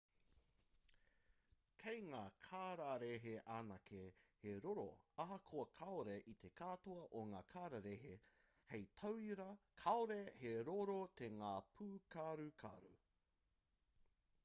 [1.81, 3.99] kei ngā kararehe anake
[4.45, 4.85] he roro
[5.23, 8.13] ahakoa kāore i te katoa o ngā kararehe;
[8.71, 9.47] hei tauira
[9.83, 12.91] kāore he roro tō ngā pūkarukaru